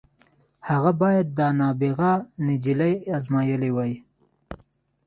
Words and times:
هغه 0.69 0.91
بايد 1.01 1.27
دا 1.39 1.47
نابغه 1.59 2.11
نجلۍ 2.47 2.93
ازمايلې 3.17 3.69
وای. 3.75 3.91